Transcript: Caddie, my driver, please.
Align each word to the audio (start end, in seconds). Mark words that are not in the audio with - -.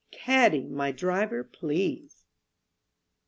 Caddie, 0.09 0.65
my 0.67 0.91
driver, 0.91 1.43
please. 1.43 2.25